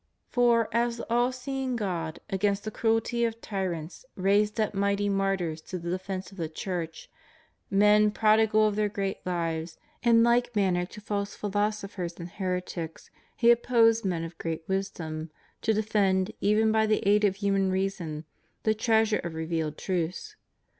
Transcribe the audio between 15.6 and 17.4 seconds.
to defend, even by the aid of